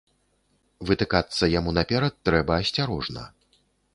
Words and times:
Вытыкацца 0.89 1.43
яму 1.59 1.75
наперад 1.79 2.13
трэба 2.29 2.53
асцярожна. 2.65 3.29